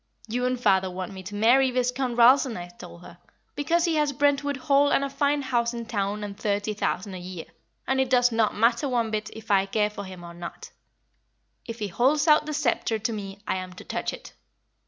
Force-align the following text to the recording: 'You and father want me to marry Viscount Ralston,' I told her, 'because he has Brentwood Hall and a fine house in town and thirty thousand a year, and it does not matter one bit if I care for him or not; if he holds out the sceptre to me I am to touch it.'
'You 0.27 0.47
and 0.47 0.59
father 0.59 0.89
want 0.89 1.11
me 1.13 1.21
to 1.21 1.35
marry 1.35 1.69
Viscount 1.69 2.17
Ralston,' 2.17 2.57
I 2.57 2.69
told 2.69 3.03
her, 3.03 3.19
'because 3.55 3.85
he 3.85 3.97
has 3.97 4.11
Brentwood 4.13 4.57
Hall 4.57 4.91
and 4.91 5.03
a 5.03 5.11
fine 5.11 5.43
house 5.43 5.75
in 5.75 5.85
town 5.85 6.23
and 6.23 6.35
thirty 6.35 6.73
thousand 6.73 7.13
a 7.13 7.19
year, 7.19 7.45
and 7.85 8.01
it 8.01 8.09
does 8.09 8.31
not 8.31 8.55
matter 8.55 8.89
one 8.89 9.11
bit 9.11 9.29
if 9.33 9.51
I 9.51 9.67
care 9.67 9.91
for 9.91 10.05
him 10.05 10.23
or 10.23 10.33
not; 10.33 10.71
if 11.67 11.77
he 11.77 11.89
holds 11.89 12.27
out 12.27 12.47
the 12.47 12.53
sceptre 12.55 12.97
to 12.97 13.13
me 13.13 13.43
I 13.47 13.57
am 13.57 13.73
to 13.73 13.83
touch 13.83 14.11
it.' 14.11 14.33